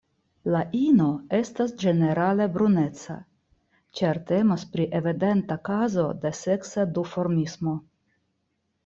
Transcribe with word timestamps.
La 0.53 0.59
ino 0.77 1.07
estas 1.39 1.73
ĝenerale 1.83 2.47
bruneca, 2.55 3.17
ĉar 3.99 4.21
temas 4.31 4.63
pri 4.71 4.87
evidenta 5.01 5.59
kazo 5.69 6.07
de 6.25 6.33
seksa 6.39 6.87
duformismo. 6.97 7.77